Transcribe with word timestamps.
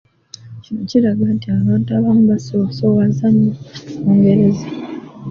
Kino 0.63 0.81
kiraga 0.89 1.25
nti 1.35 1.47
abantu 1.59 1.89
abamu 1.97 2.23
basoosowaza 2.31 3.25
nnyo 3.33 3.53
Olungereza. 3.99 4.67